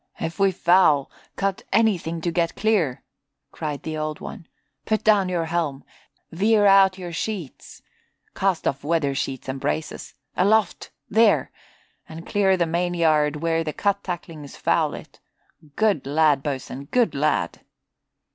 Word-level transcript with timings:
"If 0.19 0.39
we 0.39 0.49
foul, 0.51 1.11
cut 1.35 1.61
anything 1.71 2.21
to 2.21 2.31
get 2.31 2.55
clear!" 2.55 3.03
cried 3.51 3.83
the 3.83 3.99
Old 3.99 4.19
One. 4.19 4.47
"Put 4.83 5.03
down 5.03 5.29
your 5.29 5.45
helm! 5.45 5.83
Veer 6.31 6.65
out 6.65 6.97
your 6.97 7.13
sheets! 7.13 7.83
Cast 8.33 8.67
off 8.67 8.83
weather 8.83 9.13
sheets 9.13 9.47
and 9.47 9.59
braces! 9.59 10.15
Aloft, 10.35 10.89
there, 11.07 11.51
and 12.09 12.25
clear 12.25 12.57
the 12.57 12.65
main 12.65 12.95
yard 12.95 13.43
where 13.43 13.63
the 13.63 13.73
cut 13.73 14.01
tacklings 14.03 14.55
foul 14.55 14.95
it! 14.95 15.19
Good 15.75 16.07
lad, 16.07 16.41
boatswain, 16.41 16.85
good 16.85 17.13
lad!" 17.13 17.61